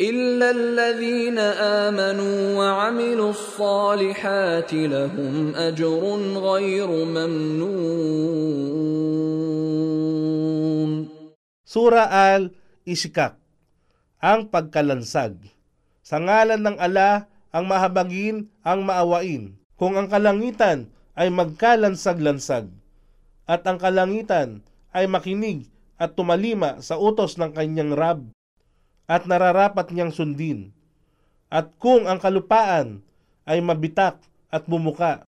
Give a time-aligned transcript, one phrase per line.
[0.00, 1.38] إلا الذين
[1.88, 6.02] آمنوا وعملوا الصالحات لهم أجر
[6.36, 7.96] غير ممنون
[11.66, 13.36] Sura al-Ishkak
[14.20, 15.36] Ang pagkalansag
[16.04, 22.68] Sa ngalan ng ala ang mahabagin ang maawain kung ang kalangitan ay magkalansag-lansag
[23.48, 24.60] at ang kalangitan
[24.92, 25.64] ay makinig
[25.96, 28.28] at tumalima sa utos ng kanyang Rab
[29.05, 30.73] at nararapat niyang sundin.
[31.51, 33.03] At kung ang kalupaan
[33.43, 34.21] ay mabitak
[34.53, 35.27] at bumuka,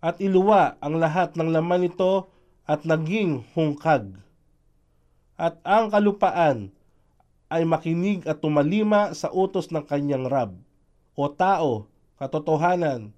[0.00, 2.32] at iluwa ang lahat ng laman nito
[2.64, 4.16] at naging hungkag.
[5.36, 6.72] At ang kalupaan
[7.52, 10.56] ay makinig at tumalima sa utos ng kanyang rab.
[11.18, 13.12] O tao, katotohanan,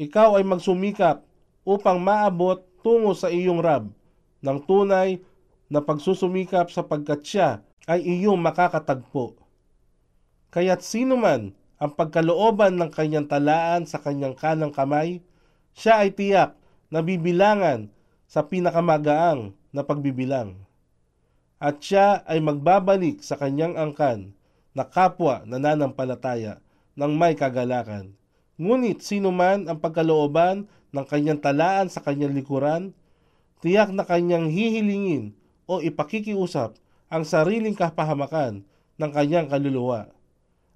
[0.00, 1.22] ikaw ay magsumikap
[1.62, 3.90] upang maabot tungo sa iyong rab
[4.42, 5.18] ng tunay
[5.66, 7.48] na pagsusumikap sapagkat siya
[7.86, 9.38] ay iyong makakatagpo.
[10.50, 15.22] Kaya't sino man ang pagkalooban ng kanyang talaan sa kanyang kanang kamay,
[15.76, 16.58] siya ay tiyak
[16.90, 17.86] na bibilangan
[18.26, 20.58] sa pinakamagaang na pagbibilang.
[21.62, 24.34] At siya ay magbabalik sa kanyang angkan
[24.76, 26.60] na kapwa nananampalataya
[26.96, 28.12] ng may kagalakan.
[28.56, 32.96] Ngunit sino man ang pagkalooban ng kanyang talaan sa kanyang likuran,
[33.60, 35.36] tiyak na kanyang hihilingin
[35.68, 38.66] o ipakikiusap ang sariling kapahamakan
[38.98, 40.10] ng kanyang kaluluwa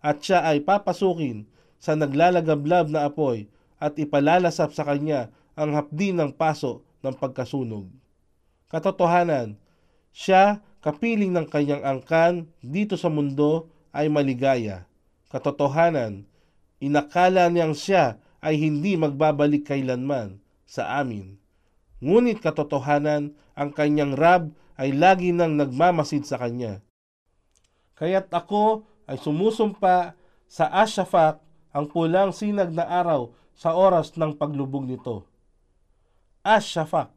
[0.01, 1.45] at siya ay papasukin
[1.81, 3.49] sa naglalagablab na apoy
[3.81, 7.89] at ipalalasap sa kanya ang hapdi ng paso ng pagkasunog.
[8.69, 9.57] Katotohanan,
[10.13, 14.89] siya kapiling ng kanyang angkan dito sa mundo ay maligaya.
[15.33, 16.29] Katotohanan,
[16.81, 21.37] inakala niyang siya ay hindi magbabalik kailanman sa amin.
[22.01, 26.81] Ngunit katotohanan, ang kanyang rab ay lagi nang nagmamasid sa kanya.
[28.01, 30.17] Kaya't ako ay sumusumpa
[30.49, 31.45] sa Ashafak
[31.77, 35.29] ang pulang sinag na araw sa oras ng paglubog nito.
[36.41, 37.13] Ashafak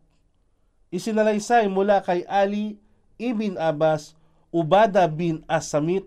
[0.94, 2.78] Isinalaysay mula kay Ali
[3.18, 4.14] ibn Abbas,
[4.54, 6.06] Ubada bin Asamit,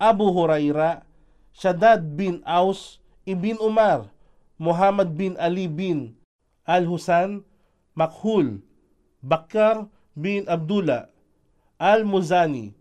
[0.00, 1.04] Abu Huraira,
[1.52, 2.96] Shaddad bin Aus,
[3.28, 4.08] Ibn Umar,
[4.56, 6.16] Muhammad bin Ali bin
[6.64, 7.44] Al-Husan,
[7.92, 8.64] Makhul,
[9.20, 11.08] Bakar bin Abdullah,
[11.80, 12.74] Al-Muzani,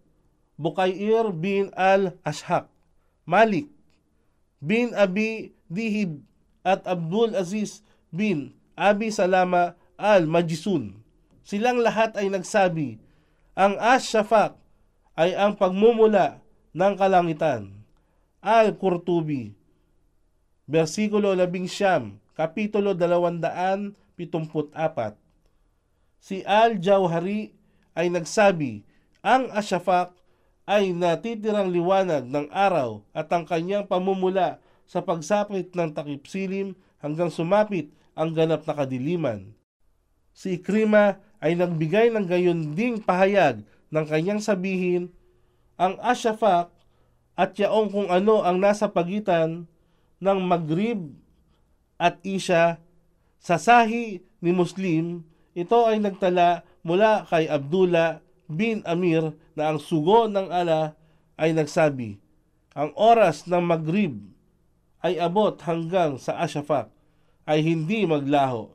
[0.59, 2.67] Bukair bin Al-Ashhaq,
[3.25, 3.69] Malik
[4.61, 6.21] bin Abi Dihib
[6.61, 7.81] at Abdul Aziz
[8.13, 11.01] bin Abi Salama Al-Majisun.
[11.41, 13.01] Silang lahat ay nagsabi,
[13.57, 14.53] ang Ash-Shafaq
[15.17, 16.41] ay ang pagmumula
[16.71, 17.71] ng kalangitan.
[18.41, 19.53] Al-Qurtubi,
[20.65, 25.20] versikulo 11, kapitulo 274.
[26.21, 27.49] Si Al-Jawhari
[27.97, 28.85] ay nagsabi,
[29.25, 30.13] ang asyafak
[30.69, 37.33] ay natitirang liwanag ng araw at ang kanyang pamumula sa pagsapit ng takip silim hanggang
[37.33, 39.49] sumapit ang ganap na kadiliman.
[40.29, 45.09] Si Ikrima ay nagbigay ng gayon ding pahayag ng kanyang sabihin,
[45.73, 46.69] ang asyafak
[47.33, 49.65] at yaong kung ano ang nasa pagitan
[50.21, 51.17] ng Maghrib
[51.97, 52.77] at Isha
[53.41, 60.27] sa sahi ni Muslim, ito ay nagtala mula kay Abdullah bin Amir na ang sugo
[60.27, 60.95] ng ala
[61.35, 62.19] ay nagsabi,
[62.71, 64.15] ang oras ng Maghrib
[65.03, 66.87] ay abot hanggang sa Ashafaq
[67.43, 68.71] ay hindi maglaho.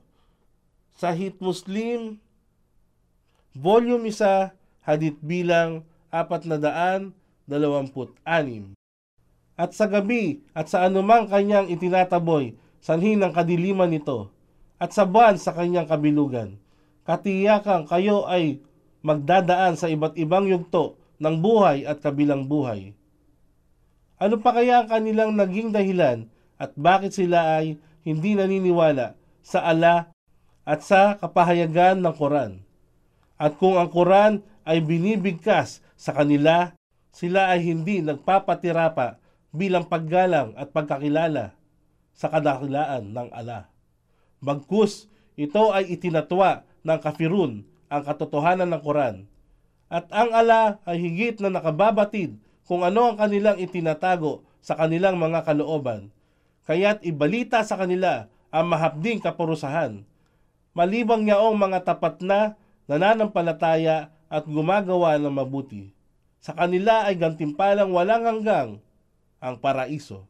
[0.96, 2.18] Sahit Muslim,
[3.56, 4.52] Volume 1,
[4.84, 7.16] Hadith bilang 426.
[9.56, 12.52] At sa gabi at sa anumang kanyang itinataboy,
[12.84, 14.28] sanhin ng kadiliman nito,
[14.76, 16.60] at sa buwan sa kanyang kabilugan.
[17.06, 18.58] Katiyakang kayo ay
[19.06, 22.98] magdadaan sa iba't ibang yugto ng buhay at kabilang buhay.
[24.18, 26.26] Ano pa kaya ang kanilang naging dahilan
[26.58, 29.14] at bakit sila ay hindi naniniwala
[29.44, 30.10] sa ala
[30.66, 32.66] at sa kapahayagan ng Quran?
[33.38, 36.74] At kung ang Quran ay binibigkas sa kanila,
[37.14, 39.22] sila ay hindi nagpapatirapa
[39.54, 41.54] bilang paggalang at pagkakilala
[42.16, 43.68] sa kadakilaan ng ala.
[44.40, 49.16] Bagkus, ito ay itinatwa ng kafirun ang katotohanan ng Quran.
[49.90, 55.46] At ang ala ay higit na nakababatid kung ano ang kanilang itinatago sa kanilang mga
[55.46, 56.10] kalooban.
[56.66, 60.02] Kaya't ibalita sa kanila ang mahapding kapurusahan.
[60.74, 62.58] Malibang niyaong mga tapat na
[62.90, 65.94] nananampalataya at gumagawa ng mabuti.
[66.42, 68.68] Sa kanila ay gantimpalang walang hanggang
[69.38, 70.26] ang paraiso.